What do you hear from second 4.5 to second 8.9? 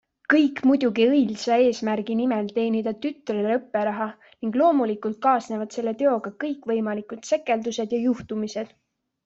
loomulikult kaasnevad selle teoga kõikvõimalikud sekeldused ja juhtumised.